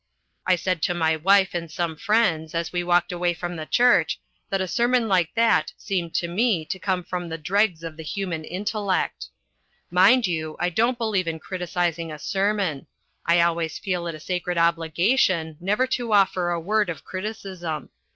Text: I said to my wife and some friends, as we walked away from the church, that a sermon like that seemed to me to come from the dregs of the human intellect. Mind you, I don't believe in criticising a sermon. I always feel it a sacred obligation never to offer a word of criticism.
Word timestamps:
I 0.47 0.55
said 0.55 0.81
to 0.81 0.95
my 0.95 1.15
wife 1.15 1.53
and 1.53 1.69
some 1.69 1.95
friends, 1.95 2.55
as 2.55 2.73
we 2.73 2.83
walked 2.83 3.11
away 3.11 3.35
from 3.35 3.55
the 3.55 3.67
church, 3.67 4.19
that 4.49 4.59
a 4.59 4.67
sermon 4.67 5.07
like 5.07 5.29
that 5.35 5.73
seemed 5.77 6.15
to 6.15 6.27
me 6.27 6.65
to 6.65 6.79
come 6.79 7.03
from 7.03 7.29
the 7.29 7.37
dregs 7.37 7.83
of 7.83 7.97
the 7.97 8.03
human 8.03 8.43
intellect. 8.43 9.27
Mind 9.91 10.25
you, 10.25 10.55
I 10.59 10.69
don't 10.71 10.97
believe 10.97 11.27
in 11.27 11.37
criticising 11.37 12.11
a 12.11 12.17
sermon. 12.17 12.87
I 13.27 13.41
always 13.41 13.77
feel 13.77 14.07
it 14.07 14.15
a 14.15 14.19
sacred 14.19 14.57
obligation 14.57 15.57
never 15.59 15.85
to 15.89 16.13
offer 16.13 16.49
a 16.49 16.59
word 16.59 16.89
of 16.89 17.03
criticism. 17.03 17.89